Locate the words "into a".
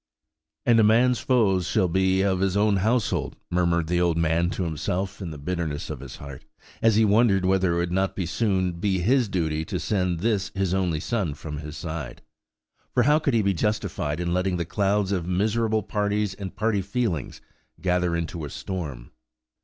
18.15-18.49